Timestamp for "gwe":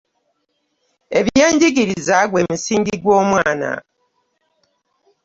2.29-2.41